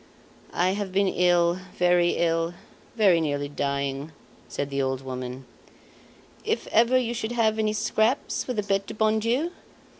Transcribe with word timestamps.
"I 0.51 0.71
have 0.71 0.91
been 0.91 1.13
very 1.77 2.09
ill, 2.17 2.53
very 2.95 3.21
nearly 3.21 3.47
dying," 3.49 4.11
said 4.47 4.71
the 4.71 4.81
old 4.81 5.01
woman. 5.01 5.45
"If 6.43 6.65
ever 6.71 6.97
you 6.97 7.13
should 7.13 7.33
have 7.33 7.59
any 7.59 7.73
scraps 7.73 8.43
for 8.43 8.53
the 8.53 8.63
Bete 8.63 8.87
du 8.87 8.95
Bon 8.95 9.19
Dieu 9.19 9.51